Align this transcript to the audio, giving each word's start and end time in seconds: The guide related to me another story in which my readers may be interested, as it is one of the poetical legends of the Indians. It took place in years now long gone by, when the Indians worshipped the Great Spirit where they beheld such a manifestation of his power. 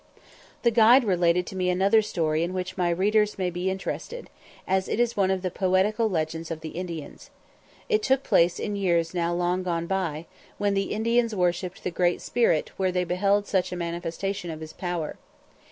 The 0.63 0.71
guide 0.71 1.03
related 1.03 1.45
to 1.45 1.55
me 1.55 1.69
another 1.69 2.01
story 2.01 2.41
in 2.41 2.55
which 2.55 2.75
my 2.75 2.89
readers 2.89 3.37
may 3.37 3.51
be 3.51 3.69
interested, 3.69 4.31
as 4.67 4.87
it 4.87 4.99
is 4.99 5.15
one 5.15 5.29
of 5.29 5.43
the 5.43 5.51
poetical 5.51 6.09
legends 6.09 6.49
of 6.49 6.61
the 6.61 6.69
Indians. 6.69 7.29
It 7.87 8.01
took 8.01 8.23
place 8.23 8.57
in 8.57 8.75
years 8.75 9.13
now 9.13 9.31
long 9.31 9.61
gone 9.61 9.85
by, 9.85 10.25
when 10.57 10.73
the 10.73 10.91
Indians 10.91 11.35
worshipped 11.35 11.83
the 11.83 11.91
Great 11.91 12.19
Spirit 12.19 12.71
where 12.77 12.91
they 12.91 13.03
beheld 13.03 13.45
such 13.45 13.71
a 13.71 13.75
manifestation 13.77 14.49
of 14.49 14.59
his 14.61 14.73
power. 14.73 15.19